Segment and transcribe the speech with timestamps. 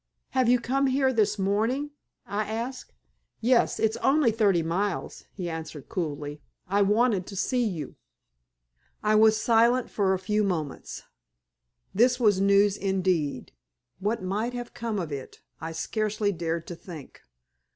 [0.29, 1.91] "Have you come here this morning?"
[2.25, 2.91] I asked.
[3.39, 6.41] "Yes, it's only thirty miles," he answered, coolly.
[6.67, 7.97] "I wanted to see you."
[9.03, 11.03] I was silent for a few moments.
[11.93, 13.51] This was news indeed.
[13.99, 17.21] What might come of it I scarcely dared to think.